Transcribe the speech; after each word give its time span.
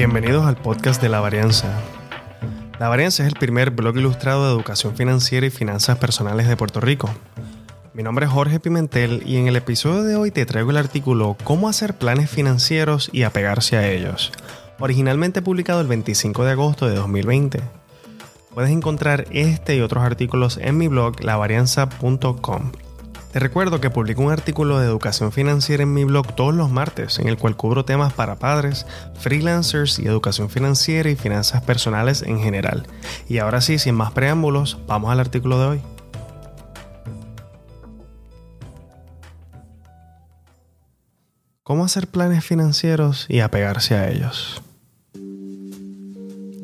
Bienvenidos 0.00 0.46
al 0.46 0.56
podcast 0.56 1.02
de 1.02 1.10
La 1.10 1.20
Varianza. 1.20 1.78
La 2.78 2.88
Varianza 2.88 3.22
es 3.22 3.28
el 3.28 3.38
primer 3.38 3.70
blog 3.70 3.98
ilustrado 3.98 4.46
de 4.46 4.54
educación 4.54 4.96
financiera 4.96 5.46
y 5.46 5.50
finanzas 5.50 5.98
personales 5.98 6.48
de 6.48 6.56
Puerto 6.56 6.80
Rico. 6.80 7.10
Mi 7.92 8.02
nombre 8.02 8.24
es 8.24 8.32
Jorge 8.32 8.60
Pimentel 8.60 9.22
y 9.26 9.36
en 9.36 9.46
el 9.46 9.56
episodio 9.56 10.02
de 10.02 10.16
hoy 10.16 10.30
te 10.30 10.46
traigo 10.46 10.70
el 10.70 10.78
artículo 10.78 11.36
Cómo 11.44 11.68
hacer 11.68 11.98
planes 11.98 12.30
financieros 12.30 13.10
y 13.12 13.24
apegarse 13.24 13.76
a 13.76 13.90
ellos, 13.90 14.32
originalmente 14.78 15.42
publicado 15.42 15.82
el 15.82 15.86
25 15.86 16.44
de 16.46 16.52
agosto 16.52 16.88
de 16.88 16.94
2020. 16.94 17.60
Puedes 18.54 18.70
encontrar 18.70 19.26
este 19.32 19.76
y 19.76 19.82
otros 19.82 20.02
artículos 20.02 20.56
en 20.62 20.78
mi 20.78 20.88
blog 20.88 21.22
lavarianza.com. 21.22 22.72
Te 23.32 23.38
recuerdo 23.38 23.80
que 23.80 23.90
publico 23.90 24.22
un 24.22 24.32
artículo 24.32 24.80
de 24.80 24.86
educación 24.86 25.30
financiera 25.30 25.84
en 25.84 25.94
mi 25.94 26.02
blog 26.02 26.34
todos 26.34 26.52
los 26.52 26.68
martes, 26.68 27.20
en 27.20 27.28
el 27.28 27.38
cual 27.38 27.56
cubro 27.56 27.84
temas 27.84 28.12
para 28.12 28.40
padres, 28.40 28.86
freelancers 29.20 30.00
y 30.00 30.06
educación 30.06 30.50
financiera 30.50 31.08
y 31.08 31.14
finanzas 31.14 31.62
personales 31.62 32.22
en 32.22 32.40
general. 32.40 32.88
Y 33.28 33.38
ahora 33.38 33.60
sí, 33.60 33.78
sin 33.78 33.94
más 33.94 34.10
preámbulos, 34.10 34.78
vamos 34.88 35.12
al 35.12 35.20
artículo 35.20 35.60
de 35.60 35.66
hoy. 35.66 35.80
¿Cómo 41.62 41.84
hacer 41.84 42.08
planes 42.08 42.44
financieros 42.44 43.26
y 43.28 43.38
apegarse 43.38 43.94
a 43.94 44.10
ellos? 44.10 44.60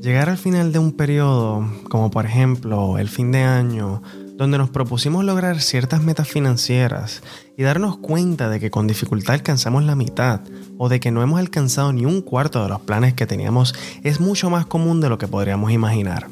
Llegar 0.00 0.28
al 0.28 0.38
final 0.38 0.72
de 0.72 0.80
un 0.80 0.90
periodo, 0.96 1.64
como 1.88 2.10
por 2.10 2.26
ejemplo 2.26 2.98
el 2.98 3.08
fin 3.08 3.30
de 3.30 3.44
año, 3.44 4.02
donde 4.36 4.58
nos 4.58 4.70
propusimos 4.70 5.24
lograr 5.24 5.60
ciertas 5.60 6.02
metas 6.02 6.28
financieras 6.28 7.22
y 7.56 7.62
darnos 7.62 7.96
cuenta 7.96 8.50
de 8.50 8.60
que 8.60 8.70
con 8.70 8.86
dificultad 8.86 9.34
alcanzamos 9.34 9.84
la 9.84 9.96
mitad 9.96 10.40
o 10.78 10.88
de 10.88 11.00
que 11.00 11.10
no 11.10 11.22
hemos 11.22 11.40
alcanzado 11.40 11.92
ni 11.92 12.04
un 12.04 12.20
cuarto 12.20 12.62
de 12.62 12.68
los 12.68 12.80
planes 12.80 13.14
que 13.14 13.26
teníamos 13.26 13.74
es 14.02 14.20
mucho 14.20 14.50
más 14.50 14.66
común 14.66 15.00
de 15.00 15.08
lo 15.08 15.18
que 15.18 15.28
podríamos 15.28 15.72
imaginar. 15.72 16.28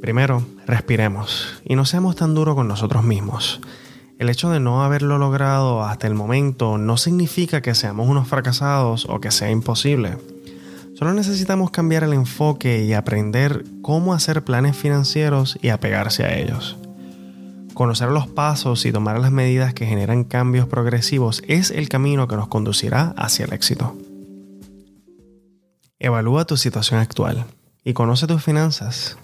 Primero, 0.00 0.42
respiremos 0.66 1.60
y 1.64 1.76
no 1.76 1.84
seamos 1.84 2.16
tan 2.16 2.34
duros 2.34 2.54
con 2.54 2.68
nosotros 2.68 3.04
mismos. 3.04 3.60
El 4.18 4.30
hecho 4.30 4.50
de 4.50 4.60
no 4.60 4.82
haberlo 4.82 5.18
logrado 5.18 5.82
hasta 5.82 6.06
el 6.06 6.14
momento 6.14 6.78
no 6.78 6.96
significa 6.96 7.60
que 7.60 7.74
seamos 7.74 8.08
unos 8.08 8.28
fracasados 8.28 9.06
o 9.08 9.20
que 9.20 9.30
sea 9.30 9.50
imposible. 9.50 10.16
Solo 10.94 11.14
necesitamos 11.14 11.70
cambiar 11.70 12.04
el 12.04 12.12
enfoque 12.12 12.84
y 12.84 12.92
aprender 12.92 13.64
cómo 13.82 14.12
hacer 14.12 14.42
planes 14.42 14.76
financieros 14.76 15.58
y 15.62 15.68
apegarse 15.68 16.24
a 16.24 16.36
ellos. 16.36 16.76
Conocer 17.80 18.10
los 18.10 18.26
pasos 18.26 18.84
y 18.84 18.92
tomar 18.92 19.18
las 19.20 19.32
medidas 19.32 19.72
que 19.72 19.86
generan 19.86 20.24
cambios 20.24 20.68
progresivos 20.68 21.42
es 21.48 21.70
el 21.70 21.88
camino 21.88 22.28
que 22.28 22.36
nos 22.36 22.46
conducirá 22.46 23.14
hacia 23.16 23.46
el 23.46 23.54
éxito. 23.54 23.96
Evalúa 25.98 26.44
tu 26.44 26.58
situación 26.58 27.00
actual 27.00 27.46
y 27.82 27.94
conoce 27.94 28.26
tus 28.26 28.44
finanzas. 28.44 29.16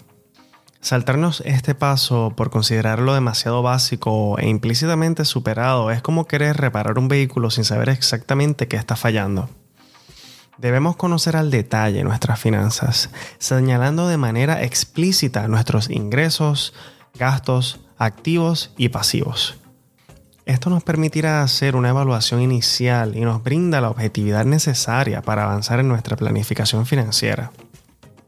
Saltarnos 0.81 1.43
este 1.45 1.75
paso 1.75 2.33
por 2.35 2.49
considerarlo 2.49 3.13
demasiado 3.13 3.61
básico 3.61 4.39
e 4.39 4.49
implícitamente 4.49 5.23
superado 5.23 5.91
es 5.91 6.01
como 6.01 6.25
querer 6.25 6.57
reparar 6.57 6.97
un 6.97 7.09
vehículo 7.09 7.51
sin 7.51 7.63
saber 7.63 7.89
exactamente 7.89 8.67
qué 8.67 8.77
está 8.77 8.95
fallando. 8.95 9.51
Debemos 10.57 10.95
conocer 10.95 11.35
al 11.35 11.51
detalle 11.51 12.03
nuestras 12.03 12.39
finanzas, 12.39 13.11
señalando 13.37 14.07
de 14.07 14.17
manera 14.17 14.63
explícita 14.63 15.47
nuestros 15.47 15.91
ingresos, 15.91 16.73
gastos, 17.19 17.81
activos 17.97 18.71
y 18.77 18.89
pasivos. 18.89 19.57
Esto 20.45 20.69
nos 20.69 20.83
permitirá 20.83 21.41
hacer 21.41 21.75
una 21.75 21.89
evaluación 21.89 22.41
inicial 22.41 23.17
y 23.17 23.21
nos 23.21 23.43
brinda 23.43 23.81
la 23.81 23.89
objetividad 23.89 24.45
necesaria 24.45 25.21
para 25.21 25.43
avanzar 25.43 25.81
en 25.81 25.89
nuestra 25.89 26.15
planificación 26.15 26.85
financiera. 26.85 27.51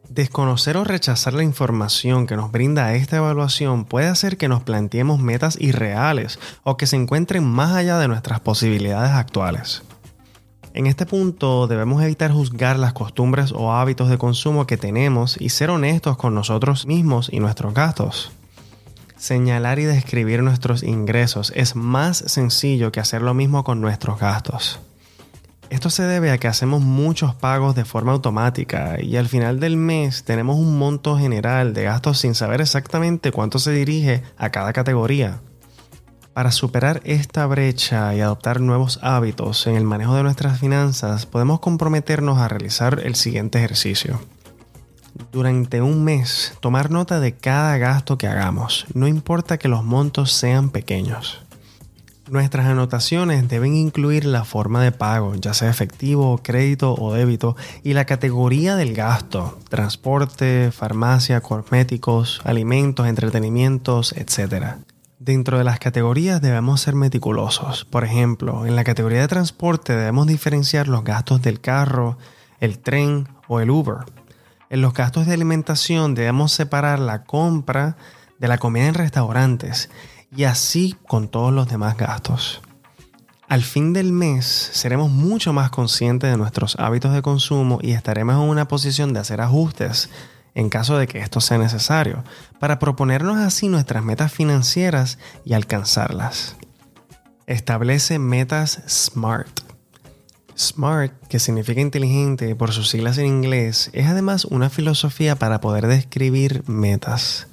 Desconocer 0.09 0.75
o 0.75 0.83
rechazar 0.83 1.33
la 1.33 1.43
información 1.43 2.27
que 2.27 2.35
nos 2.35 2.51
brinda 2.51 2.93
esta 2.93 3.17
evaluación 3.17 3.85
puede 3.85 4.07
hacer 4.07 4.37
que 4.37 4.49
nos 4.49 4.63
planteemos 4.63 5.19
metas 5.19 5.55
irreales 5.61 6.39
o 6.63 6.75
que 6.75 6.87
se 6.87 6.97
encuentren 6.97 7.45
más 7.45 7.73
allá 7.73 7.97
de 7.99 8.09
nuestras 8.09 8.41
posibilidades 8.41 9.11
actuales. 9.11 9.83
En 10.73 10.87
este 10.87 11.05
punto 11.05 11.67
debemos 11.67 12.03
evitar 12.03 12.31
juzgar 12.31 12.77
las 12.77 12.93
costumbres 12.93 13.53
o 13.53 13.71
hábitos 13.71 14.09
de 14.09 14.17
consumo 14.17 14.67
que 14.67 14.77
tenemos 14.77 15.39
y 15.39 15.49
ser 15.49 15.69
honestos 15.69 16.17
con 16.17 16.35
nosotros 16.35 16.85
mismos 16.85 17.29
y 17.31 17.39
nuestros 17.39 17.73
gastos. 17.73 18.31
Señalar 19.19 19.79
y 19.79 19.83
describir 19.83 20.41
nuestros 20.43 20.81
ingresos 20.81 21.51
es 21.53 21.75
más 21.75 22.23
sencillo 22.27 22.93
que 22.93 23.01
hacer 23.01 23.21
lo 23.21 23.33
mismo 23.33 23.65
con 23.65 23.81
nuestros 23.81 24.17
gastos. 24.17 24.79
Esto 25.69 25.89
se 25.89 26.03
debe 26.03 26.31
a 26.31 26.37
que 26.37 26.47
hacemos 26.47 26.81
muchos 26.81 27.35
pagos 27.35 27.75
de 27.75 27.83
forma 27.83 28.13
automática 28.13 28.95
y 29.01 29.17
al 29.17 29.27
final 29.27 29.59
del 29.59 29.75
mes 29.75 30.23
tenemos 30.23 30.55
un 30.55 30.79
monto 30.79 31.17
general 31.17 31.73
de 31.73 31.83
gastos 31.83 32.19
sin 32.19 32.33
saber 32.33 32.61
exactamente 32.61 33.33
cuánto 33.33 33.59
se 33.59 33.73
dirige 33.73 34.23
a 34.37 34.51
cada 34.51 34.71
categoría. 34.71 35.41
Para 36.33 36.53
superar 36.53 37.01
esta 37.03 37.45
brecha 37.45 38.15
y 38.15 38.21
adoptar 38.21 38.61
nuevos 38.61 38.99
hábitos 39.03 39.67
en 39.67 39.75
el 39.75 39.83
manejo 39.83 40.15
de 40.15 40.23
nuestras 40.23 40.59
finanzas, 40.59 41.25
podemos 41.25 41.59
comprometernos 41.59 42.37
a 42.37 42.47
realizar 42.47 43.01
el 43.03 43.15
siguiente 43.15 43.57
ejercicio 43.57 44.21
durante 45.31 45.81
un 45.81 46.03
mes 46.03 46.53
tomar 46.59 46.91
nota 46.91 47.19
de 47.19 47.35
cada 47.35 47.77
gasto 47.77 48.17
que 48.17 48.27
hagamos, 48.27 48.85
no 48.93 49.07
importa 49.07 49.57
que 49.57 49.67
los 49.67 49.83
montos 49.83 50.31
sean 50.31 50.69
pequeños. 50.69 51.41
Nuestras 52.29 52.67
anotaciones 52.67 53.47
deben 53.47 53.75
incluir 53.75 54.23
la 54.25 54.45
forma 54.45 54.83
de 54.83 54.91
pago, 54.91 55.33
ya 55.33 55.55
sea 55.55 55.71
efectivo, 55.71 56.39
crédito 56.43 56.93
o 56.93 57.11
débito, 57.11 57.55
y 57.83 57.93
la 57.93 58.05
categoría 58.05 58.75
del 58.75 58.93
gasto, 58.93 59.57
transporte, 59.67 60.71
farmacia, 60.71 61.41
cosméticos, 61.41 62.39
alimentos, 62.43 63.07
entretenimientos, 63.07 64.13
etc. 64.13 64.75
Dentro 65.17 65.57
de 65.57 65.63
las 65.63 65.79
categorías 65.79 66.39
debemos 66.39 66.81
ser 66.81 66.93
meticulosos. 66.93 67.85
Por 67.85 68.03
ejemplo, 68.03 68.67
en 68.67 68.75
la 68.75 68.83
categoría 68.83 69.21
de 69.21 69.27
transporte 69.27 69.93
debemos 69.93 70.27
diferenciar 70.27 70.87
los 70.87 71.03
gastos 71.03 71.41
del 71.41 71.59
carro, 71.59 72.19
el 72.59 72.77
tren 72.77 73.27
o 73.47 73.59
el 73.59 73.71
Uber. 73.71 74.05
En 74.69 74.81
los 74.81 74.93
gastos 74.93 75.25
de 75.25 75.33
alimentación 75.33 76.13
debemos 76.13 76.51
separar 76.51 76.99
la 76.99 77.23
compra 77.23 77.97
de 78.37 78.47
la 78.47 78.59
comida 78.59 78.85
en 78.85 78.93
restaurantes 78.93 79.89
y 80.35 80.43
así 80.43 80.95
con 81.07 81.27
todos 81.27 81.51
los 81.51 81.67
demás 81.67 81.97
gastos. 81.97 82.61
Al 83.47 83.63
fin 83.63 83.93
del 83.93 84.11
mes 84.11 84.45
seremos 84.45 85.09
mucho 85.09 85.53
más 85.53 85.71
conscientes 85.71 86.29
de 86.29 86.37
nuestros 86.37 86.75
hábitos 86.77 87.13
de 87.13 87.23
consumo 87.23 87.79
y 87.81 87.93
estaremos 87.93 88.35
en 88.35 88.47
una 88.47 88.67
posición 88.67 89.11
de 89.11 89.21
hacer 89.21 89.41
ajustes 89.41 90.11
en 90.53 90.69
caso 90.69 90.99
de 90.99 91.07
que 91.07 91.19
esto 91.19 91.41
sea 91.41 91.57
necesario, 91.57 92.23
para 92.59 92.77
proponernos 92.79 93.37
así 93.37 93.69
nuestras 93.69 94.03
metas 94.03 94.31
financieras 94.31 95.17
y 95.45 95.53
alcanzarlas. 95.53 96.57
Establece 97.47 98.19
metas 98.19 98.81
SMART 98.87 99.68
SMART, 100.59 101.13
que 101.29 101.39
significa 101.39 101.79
inteligente 101.79 102.53
por 102.53 102.73
sus 102.73 102.89
siglas 102.89 103.17
en 103.17 103.27
inglés, 103.27 103.89
es 103.93 104.07
además 104.07 104.43
una 104.43 104.69
filosofía 104.69 105.37
para 105.37 105.61
poder 105.61 105.87
describir 105.87 106.67
metas. 106.67 107.47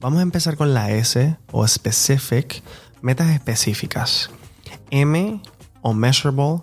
Vamos 0.00 0.20
a 0.20 0.22
empezar 0.22 0.56
con 0.56 0.72
la 0.72 0.92
S 0.92 1.36
o 1.50 1.66
specific, 1.66 2.62
metas 3.00 3.30
específicas. 3.30 4.30
M 4.90 5.42
o 5.80 5.92
measurable 5.92 6.60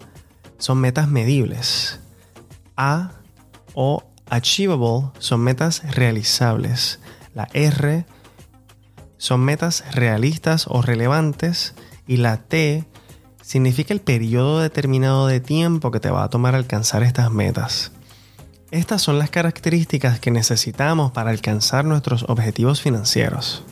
son 0.57 0.79
metas 0.79 1.09
medibles. 1.09 1.99
A 2.77 3.11
o 3.73 4.03
achievable 4.29 5.11
son 5.19 5.41
metas 5.41 5.83
realizables. 5.95 7.01
La 7.33 7.49
R 7.53 8.05
son 9.17 9.41
metas 9.41 9.83
realistas 9.91 10.65
o 10.69 10.81
relevantes 10.81 11.75
y 12.07 12.17
la 12.17 12.37
T 12.37 12.88
significa 13.49 13.95
el 13.95 13.99
periodo 13.99 14.59
determinado 14.59 15.25
de 15.25 15.39
tiempo 15.39 15.89
que 15.89 15.99
te 15.99 16.11
va 16.11 16.23
a 16.23 16.29
tomar 16.29 16.53
alcanzar 16.53 17.01
estas 17.01 17.31
metas. 17.31 17.91
Estas 18.69 19.01
son 19.01 19.17
las 19.17 19.31
características 19.31 20.19
que 20.19 20.29
necesitamos 20.29 21.11
para 21.13 21.31
alcanzar 21.31 21.83
nuestros 21.83 22.25
objetivos 22.29 22.79
financieros. 22.79 23.63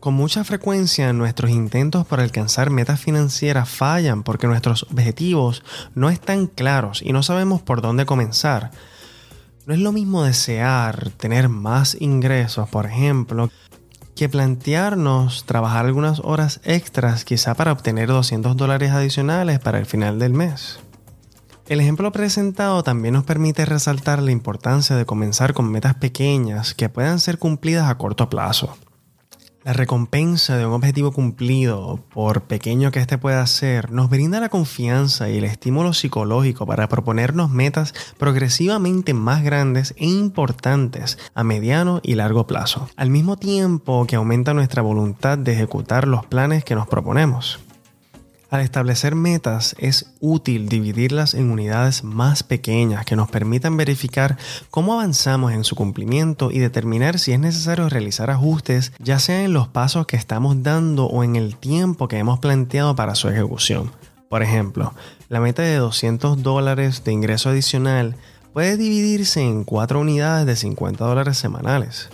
Con 0.00 0.14
mucha 0.14 0.44
frecuencia 0.44 1.12
nuestros 1.12 1.50
intentos 1.50 2.06
por 2.06 2.20
alcanzar 2.20 2.70
metas 2.70 3.00
financieras 3.00 3.68
fallan 3.68 4.22
porque 4.22 4.46
nuestros 4.46 4.84
objetivos 4.84 5.62
no 5.94 6.08
están 6.08 6.46
claros 6.46 7.02
y 7.02 7.12
no 7.12 7.22
sabemos 7.22 7.60
por 7.60 7.82
dónde 7.82 8.06
comenzar. 8.06 8.70
No 9.66 9.74
es 9.74 9.80
lo 9.80 9.92
mismo 9.92 10.24
desear 10.24 11.10
tener 11.18 11.50
más 11.50 11.98
ingresos, 12.00 12.66
por 12.70 12.86
ejemplo, 12.86 13.50
que 14.14 14.28
plantearnos 14.28 15.44
trabajar 15.46 15.86
algunas 15.86 16.20
horas 16.20 16.60
extras 16.64 17.24
quizá 17.24 17.54
para 17.54 17.72
obtener 17.72 18.08
200 18.08 18.56
dólares 18.56 18.90
adicionales 18.92 19.58
para 19.58 19.78
el 19.78 19.86
final 19.86 20.18
del 20.18 20.34
mes. 20.34 20.80
El 21.68 21.80
ejemplo 21.80 22.12
presentado 22.12 22.82
también 22.82 23.14
nos 23.14 23.24
permite 23.24 23.64
resaltar 23.64 24.20
la 24.22 24.32
importancia 24.32 24.96
de 24.96 25.06
comenzar 25.06 25.54
con 25.54 25.70
metas 25.70 25.94
pequeñas 25.94 26.74
que 26.74 26.88
puedan 26.88 27.20
ser 27.20 27.38
cumplidas 27.38 27.88
a 27.88 27.96
corto 27.96 28.28
plazo. 28.28 28.76
La 29.64 29.72
recompensa 29.72 30.56
de 30.56 30.66
un 30.66 30.72
objetivo 30.72 31.12
cumplido, 31.12 32.00
por 32.12 32.42
pequeño 32.42 32.90
que 32.90 32.98
éste 32.98 33.16
pueda 33.16 33.46
ser, 33.46 33.92
nos 33.92 34.10
brinda 34.10 34.40
la 34.40 34.48
confianza 34.48 35.30
y 35.30 35.38
el 35.38 35.44
estímulo 35.44 35.92
psicológico 35.92 36.66
para 36.66 36.88
proponernos 36.88 37.48
metas 37.48 37.94
progresivamente 38.18 39.14
más 39.14 39.44
grandes 39.44 39.94
e 39.98 40.06
importantes 40.06 41.16
a 41.34 41.44
mediano 41.44 42.00
y 42.02 42.16
largo 42.16 42.48
plazo, 42.48 42.88
al 42.96 43.10
mismo 43.10 43.36
tiempo 43.36 44.04
que 44.08 44.16
aumenta 44.16 44.52
nuestra 44.52 44.82
voluntad 44.82 45.38
de 45.38 45.52
ejecutar 45.52 46.08
los 46.08 46.26
planes 46.26 46.64
que 46.64 46.74
nos 46.74 46.88
proponemos. 46.88 47.60
Al 48.52 48.60
establecer 48.60 49.14
metas 49.14 49.74
es 49.78 50.12
útil 50.20 50.68
dividirlas 50.68 51.32
en 51.32 51.50
unidades 51.50 52.04
más 52.04 52.42
pequeñas 52.42 53.06
que 53.06 53.16
nos 53.16 53.30
permitan 53.30 53.78
verificar 53.78 54.36
cómo 54.70 54.92
avanzamos 54.92 55.52
en 55.52 55.64
su 55.64 55.74
cumplimiento 55.74 56.50
y 56.50 56.58
determinar 56.58 57.18
si 57.18 57.32
es 57.32 57.40
necesario 57.40 57.88
realizar 57.88 58.28
ajustes 58.30 58.92
ya 58.98 59.18
sea 59.20 59.42
en 59.42 59.54
los 59.54 59.68
pasos 59.68 60.06
que 60.06 60.18
estamos 60.18 60.62
dando 60.62 61.06
o 61.06 61.24
en 61.24 61.36
el 61.36 61.56
tiempo 61.56 62.08
que 62.08 62.18
hemos 62.18 62.40
planteado 62.40 62.94
para 62.94 63.14
su 63.14 63.30
ejecución. 63.30 63.90
Por 64.28 64.42
ejemplo, 64.42 64.92
la 65.30 65.40
meta 65.40 65.62
de 65.62 65.76
200 65.76 66.42
dólares 66.42 67.04
de 67.04 67.12
ingreso 67.12 67.48
adicional 67.48 68.16
puede 68.52 68.76
dividirse 68.76 69.40
en 69.40 69.64
cuatro 69.64 69.98
unidades 69.98 70.44
de 70.44 70.56
50 70.56 71.02
dólares 71.02 71.38
semanales. 71.38 72.10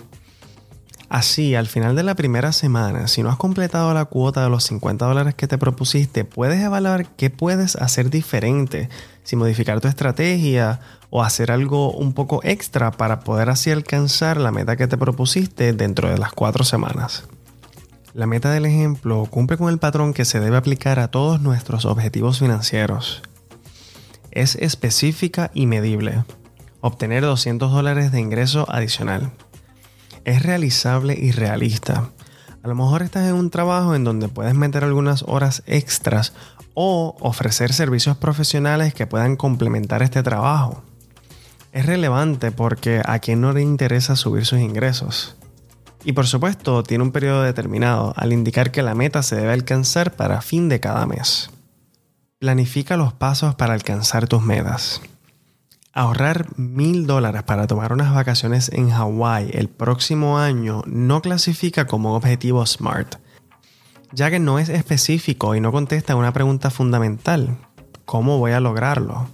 Así, 1.09 1.55
al 1.55 1.65
final 1.65 1.95
de 1.95 2.03
la 2.03 2.13
primera 2.13 2.51
semana, 2.51 3.07
si 3.07 3.23
no 3.23 3.29
has 3.29 3.37
completado 3.37 3.91
la 3.95 4.05
cuota 4.05 4.43
de 4.43 4.49
los 4.51 4.63
50 4.65 5.07
dólares 5.07 5.33
que 5.33 5.47
te 5.47 5.57
propusiste, 5.57 6.23
puedes 6.23 6.61
evaluar 6.63 7.07
qué 7.15 7.31
puedes 7.31 7.75
hacer 7.77 8.11
diferente, 8.11 8.89
si 9.23 9.35
modificar 9.35 9.81
tu 9.81 9.87
estrategia 9.87 10.79
o 11.09 11.23
hacer 11.23 11.51
algo 11.51 11.91
un 11.91 12.13
poco 12.13 12.41
extra 12.43 12.91
para 12.91 13.21
poder 13.21 13.49
así 13.49 13.71
alcanzar 13.71 14.37
la 14.37 14.51
meta 14.51 14.77
que 14.77 14.85
te 14.85 14.99
propusiste 14.99 15.73
dentro 15.73 16.11
de 16.11 16.19
las 16.19 16.31
cuatro 16.31 16.63
semanas. 16.63 17.23
La 18.13 18.27
meta 18.27 18.51
del 18.51 18.67
ejemplo 18.67 19.25
cumple 19.31 19.57
con 19.57 19.69
el 19.69 19.79
patrón 19.79 20.13
que 20.13 20.25
se 20.25 20.39
debe 20.39 20.57
aplicar 20.57 20.99
a 20.99 21.07
todos 21.07 21.41
nuestros 21.41 21.85
objetivos 21.85 22.37
financieros. 22.37 23.23
Es 24.29 24.53
específica 24.55 25.49
y 25.55 25.65
medible. 25.65 26.23
Obtener 26.81 27.23
200 27.23 27.71
dólares 27.71 28.11
de 28.11 28.19
ingreso 28.19 28.67
adicional 28.69 29.31
es 30.25 30.43
realizable 30.43 31.17
y 31.19 31.31
realista. 31.31 32.09
A 32.61 32.67
lo 32.67 32.75
mejor 32.75 33.01
estás 33.01 33.27
en 33.27 33.35
un 33.35 33.49
trabajo 33.49 33.95
en 33.95 34.03
donde 34.03 34.27
puedes 34.27 34.53
meter 34.53 34.83
algunas 34.83 35.23
horas 35.23 35.63
extras 35.65 36.33
o 36.73 37.15
ofrecer 37.19 37.73
servicios 37.73 38.17
profesionales 38.17 38.93
que 38.93 39.07
puedan 39.07 39.35
complementar 39.35 40.01
este 40.01 40.23
trabajo. 40.23 40.83
Es 41.71 41.85
relevante 41.85 42.51
porque 42.51 43.01
a 43.05 43.19
quien 43.19 43.41
no 43.41 43.53
le 43.53 43.61
interesa 43.61 44.15
subir 44.15 44.45
sus 44.45 44.59
ingresos. 44.59 45.35
Y 46.03 46.13
por 46.13 46.27
supuesto, 46.27 46.83
tiene 46.83 47.03
un 47.03 47.11
periodo 47.11 47.43
determinado 47.43 48.13
al 48.15 48.33
indicar 48.33 48.71
que 48.71 48.81
la 48.81 48.95
meta 48.95 49.21
se 49.23 49.35
debe 49.35 49.53
alcanzar 49.53 50.15
para 50.15 50.41
fin 50.41 50.69
de 50.69 50.79
cada 50.79 51.05
mes. 51.05 51.49
Planifica 52.39 52.95
los 52.95 53.13
pasos 53.13 53.55
para 53.55 53.73
alcanzar 53.73 54.27
tus 54.27 54.41
metas. 54.41 55.01
Ahorrar 55.91 56.45
mil 56.55 57.07
dólares 57.07 57.41
para 57.41 57.65
tomar 57.65 57.93
unas 57.93 58.13
vacaciones 58.13 58.69
en 58.71 58.91
Hawái 58.91 59.49
el 59.53 59.69
próximo 59.69 60.37
año 60.37 60.83
no 60.85 61.21
clasifica 61.21 61.87
como 61.87 62.15
objetivo 62.15 62.63
SMART, 62.63 63.15
ya 64.11 64.29
que 64.29 64.37
no 64.37 64.59
es 64.59 64.69
específico 64.69 65.55
y 65.55 65.61
no 65.61 65.71
contesta 65.71 66.15
una 66.15 66.31
pregunta 66.31 66.69
fundamental. 66.69 67.57
¿Cómo 68.05 68.37
voy 68.37 68.51
a 68.51 68.59
lograrlo? 68.59 69.29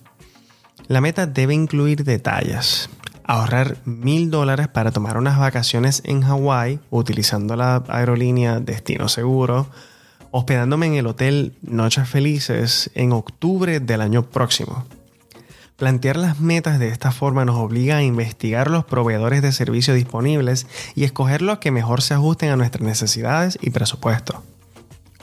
La 0.88 1.02
meta 1.02 1.28
debe 1.28 1.54
incluir 1.54 2.06
detalles. 2.06 2.90
Ahorrar 3.26 3.76
mil 3.84 4.32
dólares 4.32 4.70
para 4.70 4.92
tomar 4.92 5.18
unas 5.18 5.38
vacaciones 5.38 6.04
en 6.06 6.22
Hawái 6.22 6.80
utilizando 6.90 7.58
la 7.58 7.84
aerolínea 7.90 8.62
Destino 8.62 9.10
Seguro, 9.10 9.68
hospedándome 10.32 10.88
en 10.88 10.94
el 10.94 11.08
hotel 11.08 11.58
Noches 11.64 12.08
Felices 12.08 12.92
en 12.96 13.12
octubre 13.12 13.82
del 13.82 14.00
año 14.00 14.24
próximo. 14.24 14.86
Plantear 15.78 16.16
las 16.16 16.40
metas 16.40 16.80
de 16.80 16.88
esta 16.88 17.12
forma 17.12 17.44
nos 17.44 17.58
obliga 17.58 17.98
a 17.98 18.04
investigar 18.04 18.72
los 18.72 18.86
proveedores 18.86 19.42
de 19.42 19.52
servicios 19.52 19.98
disponibles 19.98 20.68
y 20.96 21.04
escoger 21.04 21.42
los 21.42 21.58
que 21.58 21.72
mejor 21.72 22.02
se 22.02 22.14
ajusten 22.14 22.50
a 22.50 22.56
nuestras 22.56 22.84
necesidades 22.84 23.58
y 23.62 23.72
presupuesto. 23.72 24.42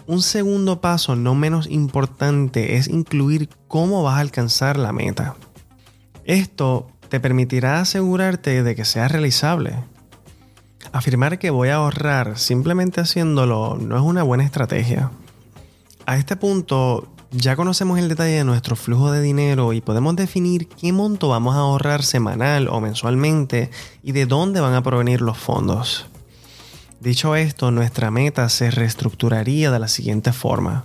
Un 0.06 0.20
segundo 0.20 0.82
paso 0.82 1.16
no 1.16 1.34
menos 1.34 1.68
importante 1.70 2.76
es 2.76 2.88
incluir 2.88 3.48
cómo 3.66 4.02
vas 4.02 4.16
a 4.16 4.20
alcanzar 4.20 4.76
la 4.76 4.92
meta. 4.92 5.36
Esto 6.24 6.86
te 7.08 7.18
permitirá 7.18 7.80
asegurarte 7.80 8.62
de 8.62 8.74
que 8.74 8.84
sea 8.84 9.08
realizable. 9.08 9.76
Afirmar 10.92 11.38
que 11.38 11.48
voy 11.48 11.70
a 11.70 11.76
ahorrar 11.76 12.38
simplemente 12.38 13.00
haciéndolo 13.00 13.78
no 13.80 13.96
es 13.96 14.02
una 14.02 14.22
buena 14.22 14.44
estrategia. 14.44 15.10
A 16.04 16.16
este 16.16 16.36
punto 16.36 17.11
ya 17.32 17.56
conocemos 17.56 17.98
el 17.98 18.08
detalle 18.08 18.36
de 18.36 18.44
nuestro 18.44 18.76
flujo 18.76 19.10
de 19.10 19.22
dinero 19.22 19.72
y 19.72 19.80
podemos 19.80 20.14
definir 20.16 20.68
qué 20.68 20.92
monto 20.92 21.28
vamos 21.28 21.54
a 21.54 21.60
ahorrar 21.60 22.02
semanal 22.02 22.68
o 22.68 22.80
mensualmente 22.80 23.70
y 24.02 24.12
de 24.12 24.26
dónde 24.26 24.60
van 24.60 24.74
a 24.74 24.82
provenir 24.82 25.22
los 25.22 25.38
fondos. 25.38 26.06
Dicho 27.00 27.34
esto, 27.34 27.70
nuestra 27.70 28.10
meta 28.10 28.48
se 28.50 28.70
reestructuraría 28.70 29.70
de 29.70 29.78
la 29.78 29.88
siguiente 29.88 30.32
forma. 30.32 30.84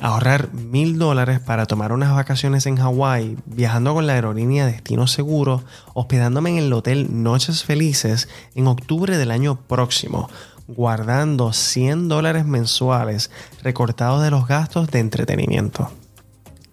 Ahorrar 0.00 0.52
mil 0.54 0.98
dólares 0.98 1.40
para 1.40 1.66
tomar 1.66 1.92
unas 1.92 2.14
vacaciones 2.14 2.64
en 2.66 2.76
Hawái, 2.76 3.36
viajando 3.46 3.94
con 3.94 4.06
la 4.06 4.14
aerolínea 4.14 4.64
Destino 4.64 5.06
Seguro, 5.06 5.62
hospedándome 5.92 6.50
en 6.50 6.58
el 6.58 6.72
hotel 6.72 7.22
Noches 7.22 7.64
Felices 7.64 8.28
en 8.54 8.66
octubre 8.66 9.18
del 9.18 9.30
año 9.30 9.56
próximo, 9.56 10.30
guardando 10.68 11.52
100 11.52 12.08
dólares 12.08 12.44
mensuales 12.44 13.30
recortados 13.62 14.22
de 14.22 14.30
los 14.30 14.46
gastos 14.46 14.90
de 14.90 15.00
entretenimiento. 15.00 15.90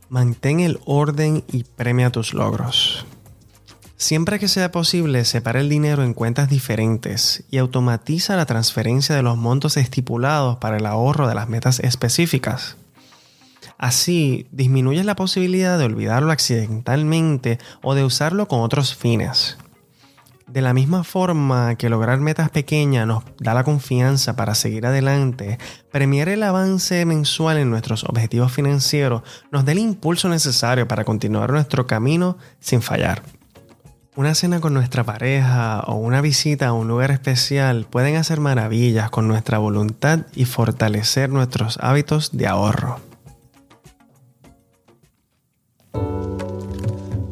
Mantén 0.09 0.59
el 0.59 0.79
orden 0.85 1.43
y 1.51 1.63
premia 1.63 2.11
tus 2.11 2.33
logros. 2.33 3.05
Siempre 3.97 4.39
que 4.39 4.49
sea 4.49 4.71
posible, 4.71 5.23
separa 5.23 5.61
el 5.61 5.69
dinero 5.69 6.03
en 6.03 6.13
cuentas 6.13 6.49
diferentes 6.49 7.45
y 7.49 7.57
automatiza 7.57 8.35
la 8.35 8.45
transferencia 8.45 9.15
de 9.15 9.23
los 9.23 9.37
montos 9.37 9.77
estipulados 9.77 10.57
para 10.57 10.77
el 10.77 10.85
ahorro 10.85 11.27
de 11.27 11.35
las 11.35 11.47
metas 11.47 11.79
específicas. 11.79 12.75
Así, 13.77 14.47
disminuyes 14.51 15.05
la 15.05 15.15
posibilidad 15.15 15.77
de 15.79 15.85
olvidarlo 15.85 16.31
accidentalmente 16.31 17.57
o 17.81 17.95
de 17.95 18.03
usarlo 18.03 18.47
con 18.47 18.59
otros 18.59 18.95
fines. 18.95 19.57
De 20.47 20.61
la 20.61 20.73
misma 20.73 21.03
forma 21.03 21.75
que 21.75 21.89
lograr 21.89 22.19
metas 22.19 22.49
pequeñas 22.49 23.07
nos 23.07 23.23
da 23.39 23.53
la 23.53 23.63
confianza 23.63 24.35
para 24.35 24.53
seguir 24.53 24.85
adelante, 24.85 25.57
premiar 25.91 26.29
el 26.29 26.43
avance 26.43 27.03
mensual 27.05 27.57
en 27.57 27.71
nuestros 27.71 28.03
objetivos 28.03 28.51
financieros 28.51 29.23
nos 29.51 29.65
da 29.65 29.71
el 29.71 29.79
impulso 29.79 30.29
necesario 30.29 30.87
para 30.87 31.03
continuar 31.03 31.51
nuestro 31.51 31.87
camino 31.87 32.37
sin 32.59 32.81
fallar. 32.81 33.23
Una 34.15 34.33
cena 34.33 34.61
con 34.61 34.73
nuestra 34.73 35.03
pareja 35.03 35.81
o 35.87 35.95
una 35.95 36.21
visita 36.21 36.67
a 36.67 36.73
un 36.73 36.87
lugar 36.87 37.11
especial 37.11 37.85
pueden 37.89 38.15
hacer 38.15 38.39
maravillas 38.39 39.09
con 39.09 39.27
nuestra 39.27 39.57
voluntad 39.57 40.19
y 40.35 40.45
fortalecer 40.45 41.29
nuestros 41.29 41.77
hábitos 41.81 42.37
de 42.37 42.47
ahorro. 42.47 43.01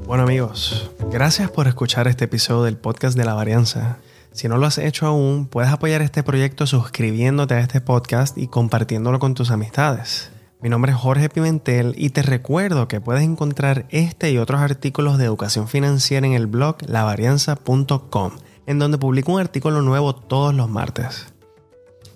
Bueno 0.05 0.23
amigos, 0.23 0.91
gracias 1.13 1.51
por 1.51 1.67
escuchar 1.67 2.07
este 2.07 2.25
episodio 2.25 2.63
del 2.63 2.75
podcast 2.75 3.15
de 3.15 3.23
la 3.23 3.35
varianza. 3.35 3.99
Si 4.31 4.47
no 4.47 4.57
lo 4.57 4.65
has 4.65 4.79
hecho 4.79 5.05
aún, 5.05 5.45
puedes 5.45 5.69
apoyar 5.69 6.01
este 6.01 6.23
proyecto 6.23 6.65
suscribiéndote 6.65 7.53
a 7.53 7.59
este 7.59 7.81
podcast 7.81 8.35
y 8.35 8.47
compartiéndolo 8.47 9.19
con 9.19 9.35
tus 9.35 9.51
amistades. 9.51 10.31
Mi 10.59 10.69
nombre 10.69 10.91
es 10.91 10.97
Jorge 10.97 11.29
Pimentel 11.29 11.93
y 11.97 12.09
te 12.09 12.23
recuerdo 12.23 12.87
que 12.87 12.99
puedes 12.99 13.21
encontrar 13.21 13.85
este 13.89 14.31
y 14.31 14.39
otros 14.39 14.59
artículos 14.59 15.19
de 15.19 15.25
educación 15.25 15.67
financiera 15.67 16.25
en 16.25 16.33
el 16.33 16.47
blog 16.47 16.77
lavarianza.com, 16.87 18.31
en 18.65 18.79
donde 18.79 18.97
publico 18.97 19.33
un 19.33 19.39
artículo 19.39 19.83
nuevo 19.83 20.15
todos 20.15 20.55
los 20.55 20.67
martes. 20.67 21.31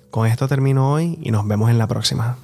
Con 0.09 0.25
esto 0.25 0.47
termino 0.47 0.91
hoy 0.91 1.19
y 1.21 1.29
nos 1.29 1.47
vemos 1.47 1.69
en 1.69 1.77
la 1.77 1.85
próxima. 1.85 2.39